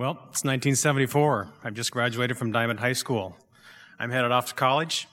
Well, 0.00 0.12
it's 0.30 0.44
1974. 0.44 1.48
I've 1.62 1.74
just 1.74 1.90
graduated 1.90 2.38
from 2.38 2.54
Dimond 2.54 2.78
High 2.78 2.94
School. 2.94 3.36
I'm 3.98 4.10
headed 4.10 4.32
off 4.32 4.46
to 4.46 4.54
college. 4.54 5.06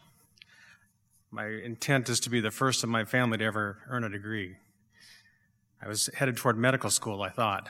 My 1.29 1.45
intent 1.45 2.07
is 2.07 2.21
to 2.21 2.29
be 2.29 2.39
the 2.39 2.51
first 2.51 2.85
of 2.85 2.89
my 2.89 3.03
family 3.03 3.37
to 3.39 3.43
ever 3.43 3.79
earn 3.89 4.05
a 4.05 4.09
degree. 4.09 4.55
I 5.83 5.89
was 5.89 6.09
headed 6.13 6.37
toward 6.37 6.57
medical 6.57 6.89
school, 6.89 7.21
I 7.21 7.27
thought. 7.27 7.67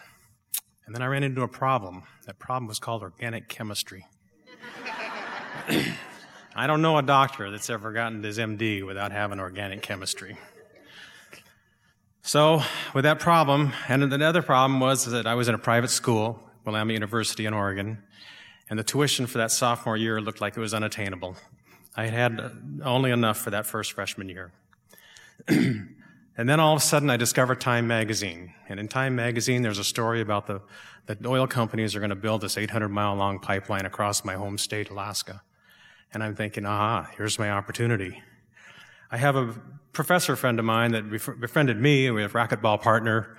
And 0.85 0.93
then 0.93 1.01
I 1.01 1.07
ran 1.07 1.23
into 1.23 1.41
a 1.41 1.47
problem. 1.47 2.03
That 2.27 2.38
problem 2.38 2.67
was 2.67 2.77
called 2.77 3.01
organic 3.01 3.49
chemistry. 3.49 4.06
I 6.56 6.68
don't 6.68 6.84
know 6.84 6.99
a 6.99 7.02
doctor 7.02 7.49
that's 7.49 7.72
ever 7.72 7.94
gotten 7.94 8.22
his 8.22 8.38
MD 8.38 8.86
without 8.86 9.12
having 9.12 9.40
organic 9.40 9.81
chemistry. 9.81 10.38
So, 12.22 12.62
with 12.94 13.06
that 13.06 13.20
problem, 13.20 13.74
and 13.88 14.04
another 14.04 14.44
problem 14.44 14.79
was 14.79 15.06
that 15.06 15.26
I 15.26 15.34
was 15.34 15.47
in 15.47 15.56
a 15.56 15.58
private 15.58 15.90
school 15.90 16.44
Willamette 16.68 16.94
University 16.94 17.45
in 17.45 17.54
Oregon, 17.54 17.98
and 18.70 18.77
the 18.77 18.84
tuition 18.84 19.25
for 19.25 19.38
that 19.38 19.52
sophomore 19.52 19.95
year 19.95 20.20
looked 20.20 20.41
like 20.41 20.58
it 20.58 20.59
was 20.59 20.73
unattainable. 20.73 21.38
I 21.95 22.08
had 22.08 22.13
had 22.13 22.81
only 22.84 23.12
enough 23.12 23.38
for 23.38 23.52
that 23.52 23.66
first 23.66 23.94
freshman 23.94 24.27
year. 24.27 24.52
and 25.48 25.95
then 26.38 26.59
all 26.59 26.73
of 26.73 26.81
a 26.81 26.85
sudden, 26.85 27.09
I 27.09 27.16
discovered 27.16 27.61
Time 27.61 27.88
Magazine. 27.88 28.53
And 28.67 28.81
in 28.81 28.89
Time 28.89 29.16
Magazine, 29.16 29.61
there's 29.61 29.80
a 29.80 29.84
story 29.84 30.20
about 30.20 30.45
the, 30.45 30.61
the 31.05 31.17
oil 31.25 31.48
companies 31.48 31.95
are 31.95 31.99
going 31.99 32.09
to 32.09 32.16
build 32.17 32.41
this 32.41 32.58
800 32.58 32.89
mile 32.89 33.16
long 33.16 33.39
pipeline 33.39 33.86
across 33.86 34.25
my 34.25 34.34
home 34.34 34.58
state, 34.58 34.89
Alaska. 34.89 35.41
And 36.13 36.22
I'm 36.22 36.36
thinking, 36.36 36.66
aha, 36.66 37.09
here's 37.16 37.39
my 37.39 37.49
opportunity. 37.49 38.22
I 39.09 39.17
have 39.17 39.38
a 39.38 39.55
professor 39.94 40.36
friend 40.36 40.59
of 40.59 40.66
mine 40.66 40.91
that 40.91 41.09
befriended 41.09 41.80
me, 41.80 42.11
we 42.11 42.22
have 42.23 42.36
a 42.36 42.38
racquetball 42.38 42.81
partner, 42.81 43.38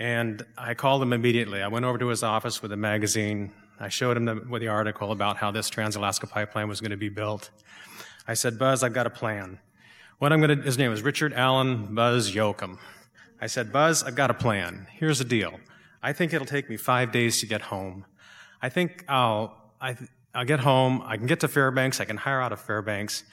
and 0.00 0.42
I 0.56 0.72
called 0.72 1.02
him 1.02 1.12
immediately. 1.12 1.60
I 1.60 1.68
went 1.68 1.84
over 1.84 1.98
to 1.98 2.08
his 2.08 2.22
office 2.22 2.62
with 2.62 2.72
a 2.72 2.76
magazine. 2.76 3.52
I 3.78 3.90
showed 3.90 4.16
him 4.16 4.24
the, 4.24 4.34
with 4.48 4.62
the 4.62 4.68
article 4.68 5.12
about 5.12 5.36
how 5.36 5.50
this 5.50 5.68
Trans-Alaska 5.68 6.26
pipeline 6.26 6.68
was 6.68 6.80
going 6.80 6.90
to 6.90 6.96
be 6.96 7.10
built. 7.10 7.50
I 8.26 8.32
said, 8.32 8.58
Buzz, 8.58 8.82
I've 8.82 8.94
got 8.94 9.06
a 9.06 9.10
plan. 9.10 9.58
What 10.18 10.32
I'm 10.32 10.40
going 10.40 10.58
to, 10.58 10.64
his 10.64 10.78
name 10.78 10.90
is 10.90 11.02
Richard 11.02 11.34
Allen 11.34 11.94
Buzz 11.94 12.32
Yoakum. 12.32 12.78
I 13.42 13.46
said, 13.46 13.74
Buzz, 13.74 14.02
I've 14.02 14.14
got 14.14 14.30
a 14.30 14.34
plan. 14.34 14.86
Here's 14.90 15.18
the 15.18 15.24
deal. 15.24 15.60
I 16.02 16.14
think 16.14 16.32
it'll 16.32 16.46
take 16.46 16.70
me 16.70 16.78
five 16.78 17.12
days 17.12 17.38
to 17.40 17.46
get 17.46 17.60
home. 17.60 18.06
I 18.62 18.70
think 18.70 19.04
I'll, 19.06 19.54
I, 19.82 19.98
I'll 20.34 20.46
get 20.46 20.60
home. 20.60 21.02
I 21.04 21.18
can 21.18 21.26
get 21.26 21.40
to 21.40 21.48
Fairbanks. 21.48 22.00
I 22.00 22.06
can 22.06 22.16
hire 22.16 22.40
out 22.40 22.52
of 22.52 22.60
Fairbanks. 22.60 23.24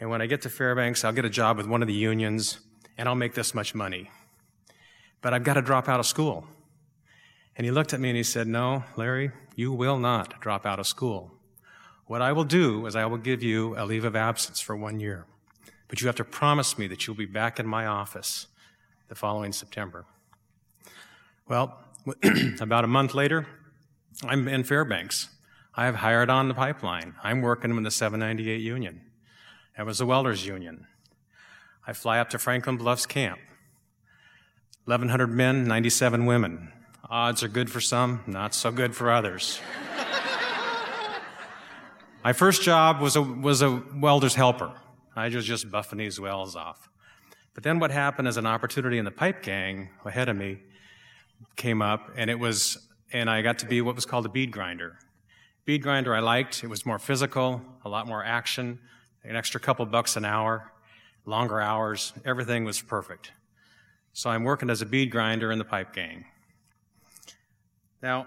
And 0.00 0.08
when 0.08 0.22
I 0.22 0.26
get 0.26 0.40
to 0.42 0.48
Fairbanks, 0.48 1.04
I'll 1.04 1.12
get 1.12 1.26
a 1.26 1.30
job 1.30 1.58
with 1.58 1.66
one 1.66 1.82
of 1.82 1.88
the 1.88 1.94
unions 1.94 2.60
and 2.96 3.06
I'll 3.06 3.14
make 3.14 3.34
this 3.34 3.54
much 3.54 3.74
money 3.74 4.10
but 5.22 5.34
I've 5.34 5.44
got 5.44 5.54
to 5.54 5.62
drop 5.62 5.88
out 5.88 6.00
of 6.00 6.06
school. 6.06 6.46
And 7.56 7.64
he 7.64 7.70
looked 7.70 7.92
at 7.92 8.00
me 8.00 8.10
and 8.10 8.16
he 8.16 8.22
said, 8.22 8.46
No, 8.46 8.84
Larry, 8.96 9.30
you 9.54 9.72
will 9.72 9.98
not 9.98 10.40
drop 10.40 10.66
out 10.66 10.78
of 10.78 10.86
school. 10.86 11.32
What 12.06 12.22
I 12.22 12.32
will 12.32 12.44
do 12.44 12.86
is 12.86 12.94
I 12.94 13.06
will 13.06 13.16
give 13.18 13.42
you 13.42 13.76
a 13.76 13.84
leave 13.84 14.04
of 14.04 14.14
absence 14.14 14.60
for 14.60 14.76
one 14.76 15.00
year. 15.00 15.24
But 15.88 16.00
you 16.00 16.06
have 16.06 16.16
to 16.16 16.24
promise 16.24 16.78
me 16.78 16.86
that 16.88 17.06
you'll 17.06 17.16
be 17.16 17.26
back 17.26 17.58
in 17.58 17.66
my 17.66 17.86
office 17.86 18.46
the 19.08 19.14
following 19.14 19.52
September. 19.52 20.04
Well, 21.48 21.78
about 22.60 22.84
a 22.84 22.88
month 22.88 23.14
later, 23.14 23.46
I'm 24.24 24.48
in 24.48 24.64
Fairbanks. 24.64 25.28
I 25.74 25.84
have 25.84 25.96
hired 25.96 26.30
on 26.30 26.48
the 26.48 26.54
pipeline. 26.54 27.14
I'm 27.22 27.42
working 27.42 27.70
in 27.70 27.82
the 27.82 27.90
798 27.90 28.60
union. 28.60 29.00
That 29.76 29.86
was 29.86 29.98
the 29.98 30.06
welders 30.06 30.46
union. 30.46 30.86
I 31.86 31.92
fly 31.92 32.18
up 32.18 32.30
to 32.30 32.38
Franklin 32.38 32.76
Bluffs 32.76 33.06
camp. 33.06 33.38
1,100 34.86 35.26
men, 35.26 35.64
97 35.64 36.26
women. 36.26 36.70
Odds 37.10 37.42
are 37.42 37.48
good 37.48 37.68
for 37.68 37.80
some, 37.80 38.20
not 38.28 38.54
so 38.54 38.70
good 38.70 38.94
for 38.94 39.10
others. 39.10 39.60
My 42.22 42.32
first 42.32 42.62
job 42.62 43.00
was 43.00 43.16
a, 43.16 43.22
was 43.22 43.62
a 43.62 43.82
welder's 43.96 44.36
helper. 44.36 44.72
I 45.16 45.28
was 45.28 45.44
just 45.44 45.68
buffing 45.72 45.98
these 45.98 46.20
wells 46.20 46.54
off. 46.54 46.88
But 47.52 47.64
then 47.64 47.80
what 47.80 47.90
happened 47.90 48.28
is 48.28 48.36
an 48.36 48.46
opportunity 48.46 48.98
in 48.98 49.04
the 49.04 49.10
pipe 49.10 49.42
gang 49.42 49.88
ahead 50.04 50.28
of 50.28 50.36
me 50.36 50.60
came 51.56 51.82
up, 51.82 52.12
and 52.14 52.30
it 52.30 52.38
was, 52.38 52.78
and 53.12 53.28
I 53.28 53.42
got 53.42 53.58
to 53.60 53.66
be 53.66 53.80
what 53.80 53.96
was 53.96 54.06
called 54.06 54.24
a 54.24 54.28
bead 54.28 54.52
grinder. 54.52 55.00
Bead 55.64 55.82
grinder 55.82 56.14
I 56.14 56.20
liked. 56.20 56.62
It 56.62 56.68
was 56.68 56.86
more 56.86 57.00
physical, 57.00 57.60
a 57.84 57.88
lot 57.88 58.06
more 58.06 58.24
action, 58.24 58.78
an 59.24 59.34
extra 59.34 59.58
couple 59.58 59.84
bucks 59.86 60.14
an 60.14 60.24
hour, 60.24 60.70
longer 61.24 61.60
hours. 61.60 62.12
Everything 62.24 62.64
was 62.64 62.80
perfect. 62.80 63.32
So 64.16 64.30
I'm 64.30 64.44
working 64.44 64.70
as 64.70 64.80
a 64.80 64.86
bead 64.86 65.10
grinder 65.10 65.52
in 65.52 65.58
the 65.58 65.64
pipe 65.64 65.92
gang. 65.92 66.24
Now, 68.02 68.26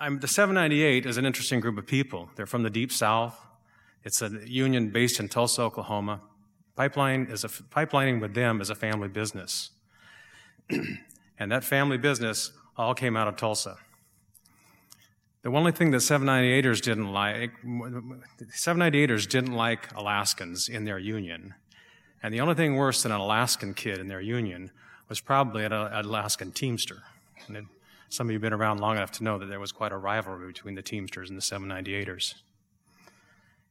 I'm, 0.00 0.18
the 0.18 0.26
798 0.26 1.04
is 1.04 1.18
an 1.18 1.26
interesting 1.26 1.60
group 1.60 1.76
of 1.76 1.86
people. 1.86 2.30
They're 2.36 2.46
from 2.46 2.62
the 2.62 2.70
deep 2.70 2.90
south. 2.90 3.38
It's 4.02 4.22
a 4.22 4.30
union 4.46 4.88
based 4.88 5.20
in 5.20 5.28
Tulsa, 5.28 5.60
Oklahoma. 5.60 6.22
Pipeline 6.74 7.26
is 7.30 7.44
a, 7.44 7.48
pipelining 7.48 8.18
with 8.18 8.32
them 8.32 8.62
is 8.62 8.70
a 8.70 8.74
family 8.74 9.08
business. 9.08 9.72
and 10.70 11.52
that 11.52 11.64
family 11.64 11.98
business 11.98 12.52
all 12.78 12.94
came 12.94 13.14
out 13.14 13.28
of 13.28 13.36
Tulsa. 13.36 13.76
The 15.42 15.50
only 15.50 15.72
thing 15.72 15.90
that 15.90 15.98
798ers 15.98 16.80
didn't 16.80 17.12
like, 17.12 17.52
798ers 17.62 19.28
didn't 19.28 19.52
like 19.52 19.94
Alaskans 19.94 20.66
in 20.66 20.86
their 20.86 20.98
union. 20.98 21.52
And 22.22 22.32
the 22.32 22.40
only 22.40 22.54
thing 22.54 22.76
worse 22.76 23.02
than 23.02 23.12
an 23.12 23.20
Alaskan 23.20 23.74
kid 23.74 23.98
in 23.98 24.08
their 24.08 24.22
union 24.22 24.70
was 25.08 25.20
probably 25.20 25.64
an 25.64 25.72
Alaskan 25.72 26.52
Teamster. 26.52 27.02
And 27.46 27.56
it, 27.56 27.64
some 28.08 28.28
of 28.28 28.30
you 28.30 28.36
have 28.36 28.42
been 28.42 28.52
around 28.52 28.80
long 28.80 28.96
enough 28.96 29.12
to 29.12 29.24
know 29.24 29.38
that 29.38 29.46
there 29.46 29.60
was 29.60 29.72
quite 29.72 29.92
a 29.92 29.96
rivalry 29.96 30.46
between 30.46 30.74
the 30.74 30.82
Teamsters 30.82 31.30
and 31.30 31.38
the 31.38 31.42
798ers. 31.42 32.34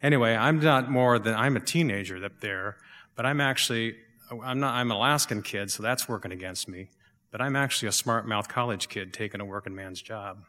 Anyway, 0.01 0.35
I'm 0.35 0.59
not 0.59 0.91
more 0.91 1.17
than, 1.17 1.33
I'm 1.33 1.55
a 1.55 1.61
teenager 1.61 2.23
up 2.23 2.41
there, 2.41 2.75
but 3.15 3.25
I'm 3.25 3.39
actually, 3.39 3.95
I'm 4.43 4.59
not, 4.59 4.75
I'm 4.75 4.91
an 4.91 4.97
Alaskan 4.97 5.41
kid, 5.43 5.71
so 5.71 5.81
that's 5.81 6.09
working 6.09 6.31
against 6.31 6.67
me. 6.67 6.89
But 7.31 7.41
I'm 7.41 7.55
actually 7.55 7.87
a 7.87 7.93
smart 7.93 8.27
mouth 8.27 8.47
college 8.47 8.89
kid 8.89 9.13
taking 9.13 9.39
a 9.39 9.45
working 9.45 9.73
man's 9.73 10.01
job. 10.01 10.43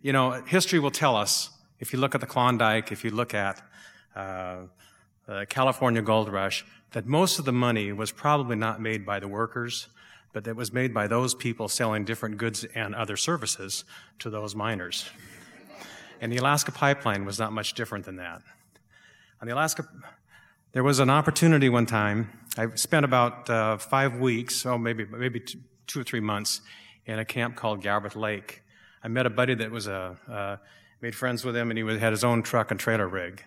You 0.00 0.12
know, 0.12 0.30
history 0.46 0.78
will 0.78 0.92
tell 0.92 1.16
us, 1.16 1.50
if 1.80 1.92
you 1.92 1.98
look 1.98 2.14
at 2.14 2.20
the 2.20 2.26
Klondike, 2.26 2.92
if 2.92 3.04
you 3.04 3.10
look 3.10 3.34
at 3.34 3.60
uh, 4.14 4.58
the 5.26 5.44
California 5.46 6.00
Gold 6.00 6.32
Rush, 6.32 6.64
that 6.92 7.06
most 7.06 7.38
of 7.38 7.44
the 7.44 7.52
money 7.52 7.92
was 7.92 8.12
probably 8.12 8.56
not 8.56 8.80
made 8.80 9.04
by 9.04 9.20
the 9.20 9.28
workers, 9.28 9.88
but 10.32 10.44
that 10.44 10.56
was 10.56 10.72
made 10.72 10.92
by 10.92 11.06
those 11.06 11.34
people 11.34 11.68
selling 11.68 12.04
different 12.04 12.36
goods 12.36 12.64
and 12.74 12.94
other 12.94 13.16
services 13.16 13.84
to 14.18 14.30
those 14.30 14.54
miners. 14.54 15.08
And 16.20 16.32
the 16.32 16.38
Alaska 16.38 16.72
pipeline 16.72 17.24
was 17.24 17.38
not 17.38 17.52
much 17.52 17.74
different 17.74 18.04
than 18.04 18.16
that. 18.16 18.42
On 19.40 19.48
the 19.48 19.54
Alaska, 19.54 19.86
there 20.72 20.82
was 20.82 20.98
an 20.98 21.10
opportunity 21.10 21.68
one 21.68 21.86
time. 21.86 22.30
I 22.56 22.74
spent 22.74 23.04
about 23.04 23.48
uh, 23.50 23.76
five 23.78 24.16
weeks, 24.16 24.64
oh 24.64 24.78
maybe 24.78 25.04
maybe 25.04 25.40
two, 25.86 26.00
or 26.00 26.04
three 26.04 26.20
months, 26.20 26.62
in 27.04 27.18
a 27.18 27.24
camp 27.24 27.56
called 27.56 27.82
Galbraith 27.82 28.16
Lake. 28.16 28.62
I 29.02 29.08
met 29.08 29.26
a 29.26 29.30
buddy 29.30 29.54
that 29.54 29.70
was 29.70 29.86
a 29.86 30.18
uh, 30.30 30.56
made 31.00 31.14
friends 31.14 31.44
with 31.44 31.56
him, 31.56 31.70
and 31.70 31.78
he 31.78 31.98
had 31.98 32.12
his 32.12 32.24
own 32.24 32.42
truck 32.42 32.70
and 32.70 32.80
trailer 32.80 33.08
rig. 33.08 33.44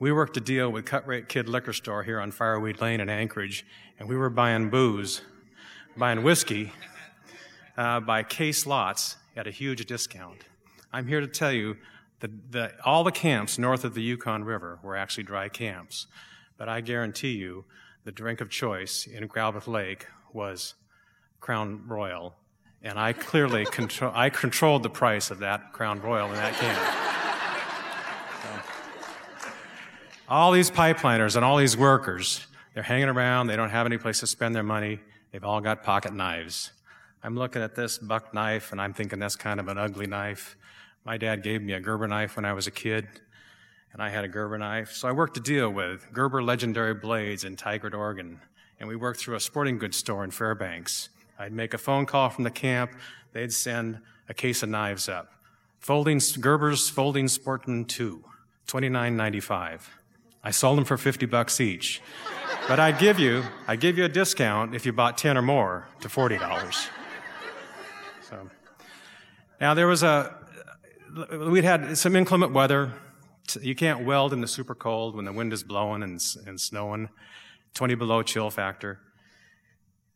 We 0.00 0.12
worked 0.12 0.36
a 0.36 0.40
deal 0.40 0.70
with 0.70 0.84
Cut 0.84 1.08
Rate 1.08 1.28
Kid 1.28 1.48
Liquor 1.48 1.72
Store 1.72 2.04
here 2.04 2.20
on 2.20 2.30
Fireweed 2.30 2.80
Lane 2.80 3.00
in 3.00 3.08
Anchorage, 3.08 3.66
and 3.98 4.08
we 4.08 4.16
were 4.16 4.30
buying 4.30 4.70
booze, 4.70 5.22
buying 5.96 6.22
whiskey 6.22 6.72
uh, 7.76 7.98
by 7.98 8.22
case 8.22 8.64
lots 8.64 9.16
at 9.36 9.48
a 9.48 9.50
huge 9.50 9.84
discount. 9.86 10.44
I'm 10.92 11.08
here 11.08 11.20
to 11.20 11.26
tell 11.26 11.50
you 11.50 11.78
that 12.20 12.52
the, 12.52 12.74
all 12.84 13.02
the 13.02 13.10
camps 13.10 13.58
north 13.58 13.82
of 13.82 13.94
the 13.94 14.00
Yukon 14.00 14.44
River 14.44 14.78
were 14.84 14.94
actually 14.94 15.24
dry 15.24 15.48
camps, 15.48 16.06
but 16.56 16.68
I 16.68 16.80
guarantee 16.80 17.32
you 17.32 17.64
the 18.04 18.12
drink 18.12 18.40
of 18.40 18.50
choice 18.50 19.04
in 19.04 19.26
Galbraith 19.26 19.66
Lake 19.66 20.06
was 20.32 20.74
Crown 21.40 21.82
Royal, 21.88 22.36
and 22.84 23.00
I 23.00 23.14
clearly 23.14 23.66
I 24.00 24.30
controlled 24.30 24.84
the 24.84 24.90
price 24.90 25.32
of 25.32 25.40
that 25.40 25.72
Crown 25.72 26.00
Royal 26.00 26.28
in 26.28 26.36
that 26.36 26.54
camp. 26.54 27.07
All 30.28 30.52
these 30.52 30.70
pipeliners 30.70 31.36
and 31.36 31.44
all 31.44 31.56
these 31.56 31.76
workers, 31.76 32.46
they're 32.74 32.82
hanging 32.82 33.08
around, 33.08 33.46
they 33.46 33.56
don't 33.56 33.70
have 33.70 33.86
any 33.86 33.98
place 33.98 34.20
to 34.20 34.26
spend 34.26 34.54
their 34.54 34.62
money, 34.62 35.00
they've 35.32 35.44
all 35.44 35.60
got 35.60 35.82
pocket 35.82 36.12
knives. 36.12 36.72
I'm 37.22 37.36
looking 37.36 37.62
at 37.62 37.74
this 37.74 37.98
buck 37.98 38.34
knife 38.34 38.70
and 38.70 38.80
I'm 38.80 38.92
thinking 38.92 39.18
that's 39.18 39.36
kind 39.36 39.58
of 39.58 39.68
an 39.68 39.78
ugly 39.78 40.06
knife. 40.06 40.56
My 41.04 41.16
dad 41.16 41.42
gave 41.42 41.62
me 41.62 41.72
a 41.72 41.80
Gerber 41.80 42.06
knife 42.06 42.36
when 42.36 42.44
I 42.44 42.52
was 42.52 42.66
a 42.66 42.70
kid, 42.70 43.08
and 43.92 44.02
I 44.02 44.10
had 44.10 44.24
a 44.24 44.28
Gerber 44.28 44.58
knife. 44.58 44.92
So 44.92 45.08
I 45.08 45.12
worked 45.12 45.36
a 45.38 45.40
deal 45.40 45.70
with 45.70 46.06
Gerber 46.12 46.42
Legendary 46.42 46.94
Blades 46.94 47.44
in 47.44 47.56
Tigard, 47.56 47.94
Oregon, 47.94 48.40
and 48.78 48.88
we 48.88 48.96
worked 48.96 49.20
through 49.20 49.36
a 49.36 49.40
sporting 49.40 49.78
goods 49.78 49.96
store 49.96 50.22
in 50.22 50.30
Fairbanks. 50.30 51.08
I'd 51.38 51.52
make 51.52 51.72
a 51.72 51.78
phone 51.78 52.04
call 52.04 52.28
from 52.28 52.44
the 52.44 52.50
camp, 52.50 52.92
they'd 53.32 53.52
send 53.52 54.00
a 54.28 54.34
case 54.34 54.62
of 54.62 54.68
knives 54.68 55.08
up. 55.08 55.32
Folding, 55.78 56.20
Gerber's 56.20 56.90
Folding 56.90 57.28
Sportsman 57.28 57.86
2, 57.86 58.22
$29.95. 58.66 59.80
I 60.42 60.50
sold 60.50 60.78
them 60.78 60.84
for 60.84 60.96
50 60.96 61.26
bucks 61.26 61.60
each. 61.60 62.00
But 62.68 62.78
I'd 62.78 62.98
give 62.98 63.18
you, 63.18 63.44
I'd 63.66 63.80
give 63.80 63.96
you 63.98 64.04
a 64.04 64.08
discount 64.08 64.74
if 64.74 64.84
you 64.84 64.92
bought 64.92 65.18
10 65.18 65.36
or 65.36 65.42
more 65.42 65.88
to 66.00 66.08
$40. 66.08 66.88
So 68.22 68.50
now 69.60 69.74
there 69.74 69.86
was 69.86 70.02
a, 70.02 70.34
we'd 71.50 71.64
had 71.64 71.96
some 71.96 72.14
inclement 72.14 72.52
weather. 72.52 72.92
You 73.60 73.74
can't 73.74 74.04
weld 74.04 74.32
in 74.32 74.40
the 74.40 74.46
super 74.46 74.74
cold 74.74 75.16
when 75.16 75.24
the 75.24 75.32
wind 75.32 75.52
is 75.52 75.62
blowing 75.62 76.02
and, 76.02 76.20
and 76.46 76.60
snowing, 76.60 77.08
20 77.74 77.94
below 77.94 78.22
chill 78.22 78.50
factor. 78.50 79.00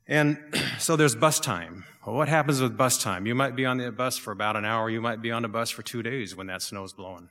And 0.06 0.38
so 0.78 0.96
there's 0.96 1.14
bus 1.14 1.40
time. 1.40 1.84
Well, 2.06 2.16
what 2.16 2.28
happens 2.28 2.60
with 2.60 2.76
bus 2.76 3.02
time? 3.02 3.26
You 3.26 3.34
might 3.34 3.56
be 3.56 3.64
on 3.64 3.78
the 3.78 3.90
bus 3.90 4.18
for 4.18 4.32
about 4.32 4.56
an 4.56 4.64
hour. 4.64 4.90
You 4.90 5.00
might 5.00 5.22
be 5.22 5.30
on 5.30 5.42
the 5.42 5.48
bus 5.48 5.70
for 5.70 5.82
two 5.82 6.02
days 6.02 6.36
when 6.36 6.48
that 6.48 6.60
snow's 6.60 6.92
blowing. 6.92 7.28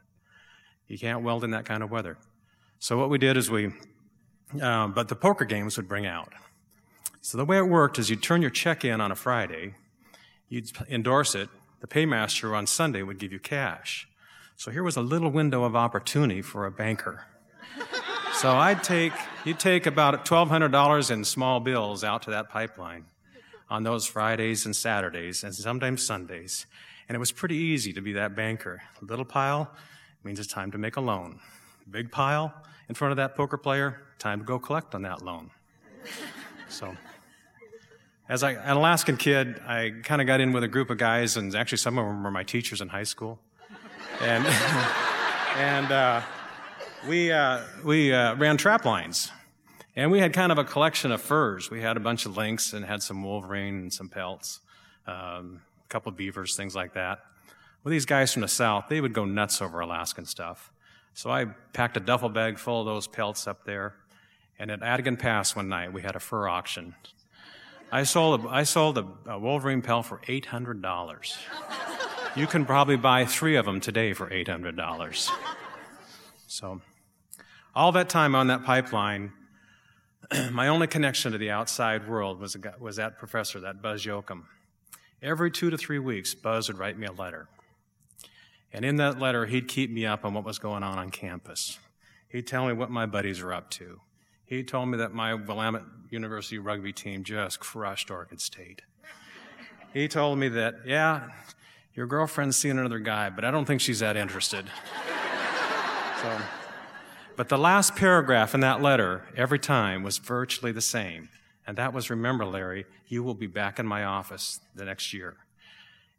You 0.87 0.97
can't 0.97 1.23
weld 1.23 1.43
in 1.43 1.51
that 1.51 1.65
kind 1.65 1.83
of 1.83 1.91
weather. 1.91 2.17
So 2.81 2.97
what 2.97 3.11
we 3.11 3.19
did 3.19 3.37
is 3.37 3.51
we, 3.51 3.71
uh, 4.59 4.87
but 4.87 5.07
the 5.07 5.15
poker 5.15 5.45
games 5.45 5.77
would 5.77 5.87
bring 5.87 6.07
out. 6.07 6.33
So 7.21 7.37
the 7.37 7.45
way 7.45 7.59
it 7.59 7.67
worked 7.67 7.99
is 7.99 8.09
you'd 8.09 8.23
turn 8.23 8.41
your 8.41 8.49
check 8.49 8.83
in 8.83 8.99
on 8.99 9.11
a 9.11 9.15
Friday, 9.15 9.75
you'd 10.49 10.71
endorse 10.89 11.35
it, 11.35 11.49
the 11.81 11.85
paymaster 11.85 12.57
on 12.57 12.65
Sunday 12.65 13.03
would 13.03 13.19
give 13.19 13.31
you 13.31 13.37
cash. 13.37 14.09
So 14.55 14.71
here 14.71 14.81
was 14.81 14.95
a 14.95 15.01
little 15.01 15.29
window 15.29 15.63
of 15.63 15.75
opportunity 15.75 16.41
for 16.41 16.65
a 16.65 16.71
banker. 16.71 17.27
so 18.33 18.55
I'd 18.55 18.83
take, 18.83 19.13
you'd 19.45 19.59
take 19.59 19.85
about 19.85 20.25
$1,200 20.25 21.11
in 21.11 21.23
small 21.23 21.59
bills 21.59 22.03
out 22.03 22.23
to 22.23 22.31
that 22.31 22.49
pipeline 22.49 23.05
on 23.69 23.83
those 23.83 24.07
Fridays 24.07 24.65
and 24.65 24.75
Saturdays 24.75 25.43
and 25.43 25.53
sometimes 25.53 26.03
Sundays. 26.03 26.65
And 27.07 27.15
it 27.15 27.19
was 27.19 27.31
pretty 27.31 27.57
easy 27.57 27.93
to 27.93 28.01
be 28.01 28.13
that 28.13 28.35
banker. 28.35 28.81
A 29.03 29.05
little 29.05 29.23
pile 29.23 29.69
means 30.23 30.39
it's 30.39 30.51
time 30.51 30.71
to 30.71 30.79
make 30.79 30.95
a 30.95 31.01
loan. 31.01 31.41
Big 31.89 32.11
pile 32.11 32.53
in 32.89 32.95
front 32.95 33.11
of 33.11 33.17
that 33.17 33.35
poker 33.35 33.57
player, 33.57 34.01
time 34.19 34.39
to 34.39 34.45
go 34.45 34.59
collect 34.59 34.95
on 34.95 35.01
that 35.03 35.21
loan. 35.21 35.51
So 36.69 36.95
as 38.31 38.43
I, 38.43 38.51
an 38.51 38.77
Alaskan 38.77 39.17
kid, 39.17 39.59
I 39.67 39.91
kind 40.03 40.21
of 40.21 40.25
got 40.25 40.39
in 40.39 40.53
with 40.53 40.63
a 40.63 40.67
group 40.69 40.89
of 40.89 40.97
guys, 40.97 41.35
and 41.35 41.53
actually 41.53 41.79
some 41.79 41.97
of 41.97 42.05
them 42.05 42.23
were 42.23 42.31
my 42.31 42.43
teachers 42.43 42.79
in 42.79 42.87
high 42.87 43.03
school. 43.03 43.39
And, 44.21 44.45
and 45.57 45.91
uh, 45.91 46.21
we, 47.09 47.29
uh, 47.29 47.59
we 47.83 48.13
uh, 48.13 48.35
ran 48.35 48.55
trap 48.55 48.85
lines. 48.85 49.29
And 49.97 50.11
we 50.11 50.19
had 50.19 50.31
kind 50.31 50.49
of 50.49 50.57
a 50.57 50.63
collection 50.63 51.11
of 51.11 51.21
furs. 51.21 51.69
We 51.69 51.81
had 51.81 51.97
a 51.97 51.99
bunch 51.99 52.25
of 52.25 52.37
lynx 52.37 52.71
and 52.71 52.85
had 52.85 53.03
some 53.03 53.21
wolverine 53.21 53.79
and 53.79 53.93
some 53.93 54.07
pelts, 54.07 54.61
um, 55.07 55.61
a 55.83 55.87
couple 55.89 56.09
of 56.09 56.15
beavers, 56.15 56.55
things 56.55 56.73
like 56.73 56.93
that. 56.93 57.19
Well, 57.83 57.91
these 57.91 58.05
guys 58.05 58.31
from 58.31 58.43
the 58.43 58.47
south, 58.47 58.85
they 58.87 59.01
would 59.01 59.11
go 59.11 59.25
nuts 59.25 59.61
over 59.61 59.81
Alaskan 59.81 60.25
stuff. 60.25 60.71
So 61.13 61.29
I 61.29 61.45
packed 61.73 61.97
a 61.97 61.99
duffel 61.99 62.29
bag 62.29 62.57
full 62.57 62.81
of 62.81 62.85
those 62.85 63.07
pelts 63.07 63.47
up 63.47 63.65
there. 63.65 63.95
And 64.57 64.71
at 64.71 64.81
Atigun 64.81 65.17
Pass 65.17 65.55
one 65.55 65.69
night, 65.69 65.91
we 65.91 66.01
had 66.01 66.15
a 66.15 66.19
fur 66.19 66.47
auction. 66.47 66.95
I 67.91 68.03
sold 68.03 68.45
a, 68.45 68.47
I 68.47 68.63
sold 68.63 68.97
a, 68.97 69.07
a 69.25 69.39
Wolverine 69.39 69.81
pelt 69.81 70.05
for 70.05 70.19
$800. 70.19 71.37
you 72.35 72.47
can 72.47 72.65
probably 72.65 72.95
buy 72.95 73.25
three 73.25 73.55
of 73.55 73.65
them 73.65 73.81
today 73.81 74.13
for 74.13 74.29
$800. 74.29 75.29
So, 76.47 76.81
all 77.75 77.91
that 77.93 78.07
time 78.07 78.35
on 78.35 78.47
that 78.47 78.63
pipeline, 78.63 79.33
my 80.51 80.67
only 80.67 80.87
connection 80.87 81.31
to 81.33 81.37
the 81.37 81.49
outside 81.49 82.07
world 82.07 82.39
was, 82.39 82.55
was 82.79 82.95
that 82.95 83.17
professor, 83.17 83.59
that 83.61 83.81
Buzz 83.81 84.05
Yoakum. 84.05 84.43
Every 85.21 85.51
two 85.51 85.69
to 85.69 85.77
three 85.77 85.99
weeks, 85.99 86.33
Buzz 86.33 86.67
would 86.67 86.77
write 86.77 86.97
me 86.97 87.07
a 87.07 87.11
letter. 87.11 87.47
And 88.73 88.85
in 88.85 88.95
that 88.97 89.19
letter, 89.19 89.45
he'd 89.45 89.67
keep 89.67 89.91
me 89.91 90.05
up 90.05 90.23
on 90.23 90.33
what 90.33 90.45
was 90.45 90.59
going 90.59 90.83
on 90.83 90.97
on 90.97 91.09
campus. 91.09 91.79
He'd 92.29 92.47
tell 92.47 92.65
me 92.65 92.73
what 92.73 92.89
my 92.89 93.05
buddies 93.05 93.41
were 93.41 93.53
up 93.53 93.69
to. 93.71 93.99
He 94.45 94.63
told 94.63 94.89
me 94.89 94.97
that 94.97 95.13
my 95.13 95.33
Willamette 95.33 95.83
University 96.09 96.57
rugby 96.57 96.93
team 96.93 97.23
just 97.23 97.59
crushed 97.59 98.11
Oregon 98.11 98.37
State. 98.37 98.81
He 99.93 100.07
told 100.07 100.39
me 100.39 100.47
that, 100.49 100.75
yeah, 100.85 101.29
your 101.93 102.05
girlfriend's 102.05 102.55
seeing 102.55 102.79
another 102.79 102.99
guy, 102.99 103.29
but 103.29 103.43
I 103.43 103.51
don't 103.51 103.65
think 103.65 103.81
she's 103.81 103.99
that 103.99 104.15
interested. 104.15 104.65
so, 106.21 106.37
but 107.35 107.49
the 107.49 107.57
last 107.57 107.95
paragraph 107.95 108.53
in 108.53 108.61
that 108.61 108.81
letter 108.81 109.23
every 109.35 109.59
time 109.59 110.03
was 110.03 110.17
virtually 110.17 110.71
the 110.71 110.81
same. 110.81 111.29
And 111.67 111.77
that 111.77 111.93
was 111.93 112.09
Remember, 112.09 112.45
Larry, 112.45 112.85
you 113.07 113.23
will 113.23 113.33
be 113.33 113.47
back 113.47 113.79
in 113.79 113.85
my 113.85 114.03
office 114.03 114.59
the 114.75 114.85
next 114.85 115.13
year. 115.13 115.37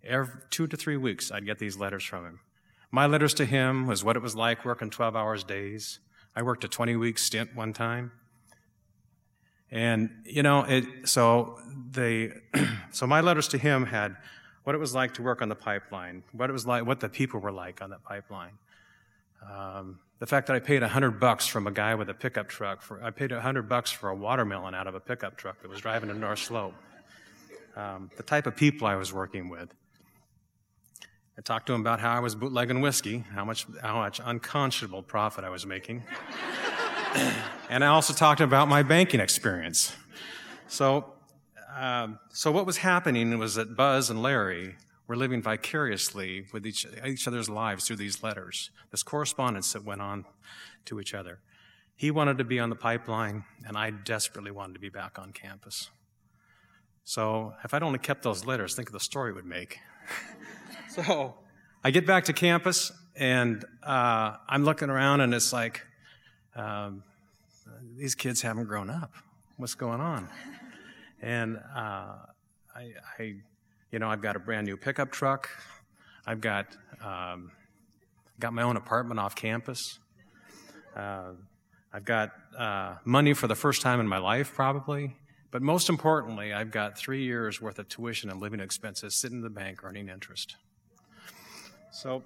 Every 0.04 0.40
two 0.50 0.66
to 0.66 0.76
three 0.76 0.96
weeks, 0.96 1.30
I'd 1.30 1.46
get 1.46 1.58
these 1.58 1.76
letters 1.76 2.04
from 2.04 2.24
him. 2.24 2.40
My 2.90 3.06
letters 3.06 3.34
to 3.34 3.44
him 3.44 3.86
was 3.86 4.04
what 4.04 4.16
it 4.16 4.22
was 4.22 4.34
like 4.34 4.64
working 4.64 4.90
12 4.90 5.16
hours 5.16 5.44
days. 5.44 6.00
I 6.34 6.42
worked 6.42 6.64
a 6.64 6.68
20 6.68 6.96
week 6.96 7.18
stint 7.18 7.54
one 7.54 7.72
time. 7.72 8.12
And, 9.70 10.10
you 10.24 10.42
know, 10.42 10.64
it, 10.64 11.08
so 11.08 11.58
they, 11.90 12.32
so 12.90 13.06
my 13.06 13.22
letters 13.22 13.48
to 13.48 13.58
him 13.58 13.86
had 13.86 14.16
what 14.64 14.74
it 14.74 14.78
was 14.78 14.94
like 14.94 15.14
to 15.14 15.22
work 15.22 15.40
on 15.40 15.48
the 15.48 15.54
pipeline, 15.54 16.22
what 16.32 16.50
it 16.50 16.52
was 16.52 16.66
like, 16.66 16.84
what 16.84 17.00
the 17.00 17.08
people 17.08 17.40
were 17.40 17.52
like 17.52 17.80
on 17.80 17.90
that 17.90 18.04
pipeline. 18.04 18.52
Um, 19.50 19.98
the 20.18 20.26
fact 20.26 20.46
that 20.46 20.54
I 20.54 20.60
paid 20.60 20.82
hundred 20.82 21.18
bucks 21.18 21.46
from 21.46 21.66
a 21.66 21.70
guy 21.70 21.94
with 21.94 22.08
a 22.10 22.14
pickup 22.14 22.48
truck 22.48 22.80
for, 22.80 23.02
I 23.02 23.10
paid 23.10 23.32
hundred 23.32 23.68
bucks 23.68 23.90
for 23.90 24.10
a 24.10 24.14
watermelon 24.14 24.74
out 24.74 24.86
of 24.86 24.94
a 24.94 25.00
pickup 25.00 25.36
truck 25.36 25.60
that 25.62 25.68
was 25.68 25.80
driving 25.80 26.10
to 26.10 26.14
North 26.14 26.38
Slope. 26.38 26.74
Um, 27.74 28.10
the 28.16 28.22
type 28.22 28.46
of 28.46 28.54
people 28.54 28.86
I 28.86 28.96
was 28.96 29.12
working 29.12 29.48
with. 29.48 29.74
I 31.42 31.44
talked 31.44 31.66
to 31.66 31.72
him 31.72 31.80
about 31.80 31.98
how 31.98 32.12
I 32.12 32.20
was 32.20 32.36
bootlegging 32.36 32.80
whiskey, 32.82 33.24
how 33.34 33.44
much, 33.44 33.66
how 33.82 33.96
much 33.96 34.20
unconscionable 34.24 35.02
profit 35.02 35.42
I 35.42 35.50
was 35.50 35.66
making 35.66 36.04
and 37.68 37.82
I 37.82 37.88
also 37.88 38.14
talked 38.14 38.40
about 38.40 38.68
my 38.68 38.84
banking 38.84 39.18
experience. 39.18 39.92
So, 40.68 41.14
um, 41.76 42.20
so 42.30 42.52
what 42.52 42.64
was 42.64 42.76
happening 42.76 43.36
was 43.38 43.56
that 43.56 43.76
Buzz 43.76 44.08
and 44.08 44.22
Larry 44.22 44.76
were 45.08 45.16
living 45.16 45.42
vicariously 45.42 46.46
with 46.52 46.64
each, 46.64 46.86
each 47.04 47.26
other's 47.26 47.50
lives 47.50 47.88
through 47.88 47.96
these 47.96 48.22
letters, 48.22 48.70
this 48.92 49.02
correspondence 49.02 49.72
that 49.72 49.84
went 49.84 50.00
on 50.00 50.26
to 50.84 51.00
each 51.00 51.12
other. 51.12 51.40
He 51.96 52.12
wanted 52.12 52.38
to 52.38 52.44
be 52.44 52.60
on 52.60 52.70
the 52.70 52.76
pipeline, 52.76 53.42
and 53.66 53.76
I 53.76 53.90
desperately 53.90 54.52
wanted 54.52 54.74
to 54.74 54.80
be 54.80 54.90
back 54.90 55.18
on 55.18 55.32
campus. 55.32 55.90
So, 57.02 57.54
if 57.64 57.74
I'd 57.74 57.82
only 57.82 57.98
kept 57.98 58.22
those 58.22 58.46
letters, 58.46 58.76
think 58.76 58.90
of 58.90 58.92
the 58.92 59.00
story 59.00 59.32
it 59.32 59.34
would 59.34 59.44
make. 59.44 59.80
so, 60.94 61.34
I 61.82 61.90
get 61.90 62.06
back 62.06 62.24
to 62.24 62.32
campus, 62.32 62.92
and 63.16 63.64
uh, 63.82 64.36
I'm 64.48 64.64
looking 64.64 64.90
around, 64.90 65.22
and 65.22 65.32
it's 65.32 65.52
like, 65.52 65.80
um, 66.54 67.02
these 67.96 68.14
kids 68.14 68.42
haven't 68.42 68.66
grown 68.66 68.90
up. 68.90 69.12
What's 69.56 69.74
going 69.74 70.00
on? 70.00 70.28
And 71.22 71.56
uh, 71.56 72.16
I, 72.74 72.92
I, 73.18 73.34
you 73.90 73.98
know, 73.98 74.10
I've 74.10 74.20
got 74.20 74.36
a 74.36 74.38
brand 74.38 74.66
new 74.66 74.76
pickup 74.76 75.10
truck. 75.12 75.48
I've 76.26 76.40
got 76.40 76.66
um, 77.02 77.52
got 78.38 78.52
my 78.52 78.62
own 78.62 78.76
apartment 78.76 79.18
off 79.18 79.34
campus. 79.34 79.98
Uh, 80.94 81.32
I've 81.92 82.04
got 82.04 82.32
uh, 82.58 82.96
money 83.04 83.34
for 83.34 83.46
the 83.46 83.54
first 83.54 83.82
time 83.82 83.98
in 84.00 84.06
my 84.06 84.18
life, 84.18 84.52
probably. 84.54 85.16
But 85.50 85.62
most 85.62 85.88
importantly, 85.88 86.52
I've 86.52 86.70
got 86.70 86.98
three 86.98 87.24
years 87.24 87.60
worth 87.60 87.78
of 87.78 87.88
tuition 87.88 88.30
and 88.30 88.40
living 88.40 88.60
expenses 88.60 89.20
sitting 89.20 89.38
in 89.38 89.42
the 89.42 89.50
bank 89.50 89.84
earning 89.84 90.08
interest. 90.08 90.56
So. 91.92 92.22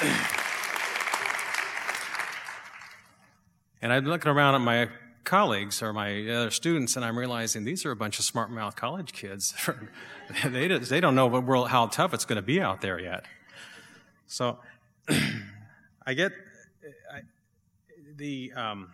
And 3.82 3.92
I'm 3.92 4.04
looking 4.06 4.32
around 4.32 4.54
at 4.56 4.62
my 4.62 4.88
colleagues 5.22 5.82
or 5.82 5.92
my 5.92 6.28
other 6.28 6.50
students, 6.50 6.96
and 6.96 7.04
I'm 7.04 7.16
realizing 7.16 7.64
these 7.64 7.84
are 7.84 7.92
a 7.92 7.96
bunch 7.96 8.18
of 8.18 8.24
smart 8.24 8.50
mouth 8.50 8.74
college 8.74 9.12
kids. 9.12 9.54
they, 10.44 10.66
they 10.66 11.00
don't 11.00 11.14
know 11.14 11.26
what 11.26 11.44
world, 11.44 11.68
how 11.68 11.86
tough 11.86 12.14
it's 12.14 12.24
going 12.24 12.36
to 12.36 12.42
be 12.42 12.60
out 12.60 12.80
there 12.80 12.98
yet. 12.98 13.26
So 14.26 14.58
I 16.06 16.14
get 16.14 16.32
I, 17.12 17.20
the. 18.16 18.52
Um, 18.54 18.90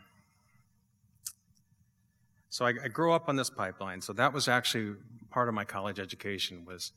so 2.51 2.67
I, 2.67 2.75
I 2.85 2.89
grew 2.89 3.13
up 3.13 3.31
on 3.31 3.37
this 3.37 3.49
pipeline. 3.49 4.03
So 4.03 4.13
that 4.13 4.35
was 4.35 4.47
actually 4.47 4.97
part 5.31 5.49
of 5.49 5.55
my 5.55 5.65
college 5.65 5.99
education 5.99 6.67
was 6.67 6.93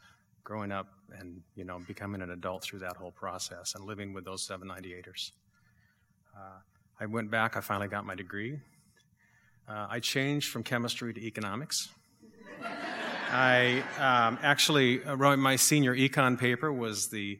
growing 0.45 0.71
up 0.71 0.87
and 1.19 1.41
you 1.55 1.65
know 1.65 1.79
becoming 1.87 2.21
an 2.21 2.29
adult 2.29 2.63
through 2.63 2.79
that 2.79 2.95
whole 2.95 3.11
process 3.11 3.75
and 3.75 3.83
living 3.83 4.13
with 4.13 4.23
those 4.23 4.47
798ers. 4.47 5.31
Uh, 6.37 6.59
I 6.99 7.07
went 7.07 7.29
back, 7.29 7.57
I 7.57 7.61
finally 7.61 7.89
got 7.89 8.05
my 8.05 8.15
degree. 8.15 8.59
Uh, 9.67 9.87
I 9.89 9.99
changed 9.99 10.51
from 10.51 10.63
chemistry 10.63 11.13
to 11.13 11.21
economics. 11.21 11.89
I 13.31 13.83
um, 13.97 14.37
actually 14.43 15.03
uh, 15.03 15.15
wrote 15.15 15.39
my 15.39 15.55
senior 15.55 15.95
econ 15.95 16.39
paper 16.39 16.71
was 16.71 17.09
the 17.09 17.39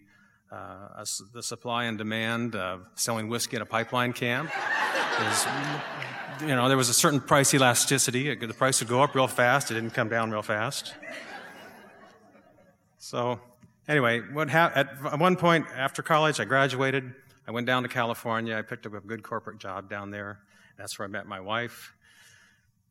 uh, 0.52 1.06
the 1.34 1.44
supply 1.44 1.86
and 1.86 1.98
demand 1.98 2.56
of 2.56 2.86
selling 2.96 3.30
whiskey 3.30 3.56
at 3.56 3.62
a 3.62 3.66
pipeline 3.66 4.14
camp. 4.14 4.50
Was, 5.20 5.48
you 6.42 6.56
know, 6.56 6.68
there 6.68 6.78
was 6.78 6.90
a 6.90 6.94
certain 6.94 7.20
price 7.20 7.54
elasticity. 7.54 8.34
The 8.34 8.54
price 8.54 8.80
would 8.80 8.90
go 8.90 9.02
up 9.04 9.16
real 9.16 9.28
fast. 9.28 9.72
It 9.72 9.76
didn't 9.76 9.92
come 9.94 10.10
down 10.10 10.32
real 10.32 10.42
fast. 10.42 10.94
So, 13.06 13.40
anyway, 13.88 14.22
what 14.34 14.50
ha- 14.50 14.72
at 14.74 15.20
one 15.20 15.36
point 15.36 15.68
after 15.76 16.02
college, 16.02 16.40
I 16.40 16.46
graduated. 16.46 17.14
I 17.48 17.52
went 17.52 17.68
down 17.68 17.84
to 17.84 17.90
California. 17.90 18.58
I 18.58 18.64
picked 18.64 18.88
up 18.88 18.96
a 18.96 19.00
good 19.00 19.22
corporate 19.22 19.60
job 19.60 19.92
down 19.92 20.10
there. 20.10 20.40
That's 20.76 20.98
where 20.98 21.08
I 21.08 21.12
met 21.12 21.28
my 21.28 21.40
wife. 21.40 21.94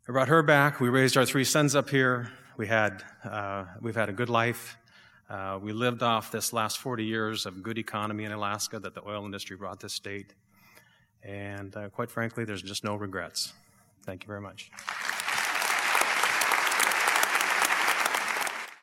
I 0.09 0.13
brought 0.13 0.29
her 0.29 0.41
back. 0.45 0.79
We 0.79 0.89
raised 0.89 1.17
our 1.17 1.27
three 1.27 1.43
sons 1.43 1.75
up 1.75 1.91
here. 1.91 2.31
We 2.57 2.69
had, 2.69 3.03
uh, 3.25 3.65
we've 3.81 3.97
had 3.97 4.09
a 4.09 4.13
good 4.13 4.29
life. 4.29 4.77
Uh, 5.29 5.59
we 5.61 5.73
lived 5.73 6.05
off 6.05 6.31
this 6.31 6.53
last 6.53 6.79
40 6.79 7.05
years 7.05 7.45
of 7.45 7.65
good 7.65 7.77
economy 7.77 8.23
in 8.23 8.31
Alaska 8.31 8.79
that 8.79 8.95
the 8.95 9.03
oil 9.05 9.25
industry 9.25 9.57
brought 9.57 9.81
this 9.81 9.95
state. 9.95 10.33
And 11.25 11.77
uh, 11.77 11.89
quite 11.89 12.13
frankly, 12.13 12.45
there's 12.45 12.63
just 12.63 12.85
no 12.85 12.95
regrets. 12.95 13.53
Thank 14.05 14.23
you 14.23 14.29
very 14.29 14.43
much. 14.43 14.71